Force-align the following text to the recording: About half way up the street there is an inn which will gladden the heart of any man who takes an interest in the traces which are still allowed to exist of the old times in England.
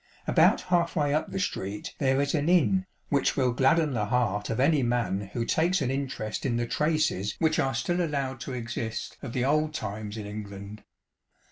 About 0.25 0.61
half 0.61 0.95
way 0.95 1.13
up 1.13 1.29
the 1.31 1.39
street 1.39 1.93
there 1.99 2.19
is 2.19 2.33
an 2.33 2.49
inn 2.49 2.87
which 3.09 3.37
will 3.37 3.51
gladden 3.51 3.93
the 3.93 4.05
heart 4.07 4.49
of 4.49 4.59
any 4.59 4.81
man 4.81 5.29
who 5.33 5.45
takes 5.45 5.79
an 5.79 5.91
interest 5.91 6.43
in 6.43 6.57
the 6.57 6.65
traces 6.65 7.35
which 7.37 7.59
are 7.59 7.75
still 7.75 8.01
allowed 8.01 8.39
to 8.39 8.53
exist 8.53 9.19
of 9.21 9.33
the 9.33 9.45
old 9.45 9.75
times 9.75 10.17
in 10.17 10.25
England. 10.25 10.83